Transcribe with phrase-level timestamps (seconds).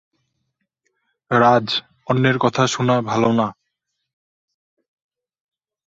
[1.31, 1.67] রাজ,
[2.07, 3.47] অন্যের কথা শুনা ভালো না।